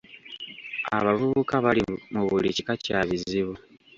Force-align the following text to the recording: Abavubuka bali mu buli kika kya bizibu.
Abavubuka 0.97 1.53
bali 1.65 1.83
mu 2.13 2.21
buli 2.29 2.49
kika 2.55 2.73
kya 2.83 2.99
bizibu. 3.09 3.53